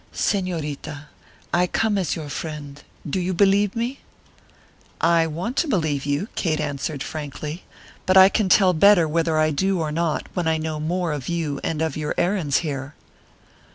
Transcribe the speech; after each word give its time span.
"Señorita, 0.11 1.09
I 1.53 1.67
come 1.67 1.95
as 1.95 2.15
your 2.15 2.27
friend; 2.27 2.81
do 3.07 3.19
you 3.19 3.35
believe 3.35 3.75
me?" 3.75 3.99
"I 4.99 5.27
want 5.27 5.57
to 5.57 5.67
believe 5.67 6.07
you," 6.07 6.27
Kate 6.33 6.59
answered, 6.59 7.03
frankly, 7.03 7.65
"but 8.07 8.17
I 8.17 8.27
can 8.27 8.49
tell 8.49 8.73
better 8.73 9.07
whether 9.07 9.37
I 9.37 9.51
do 9.51 9.79
or 9.79 9.91
not 9.91 10.25
when 10.33 10.47
I 10.47 10.57
know 10.57 10.79
more 10.79 11.11
of 11.13 11.29
you 11.29 11.59
and 11.63 11.83
of 11.83 11.95
your 11.97 12.15
errands 12.17 12.57
here." 12.65 12.95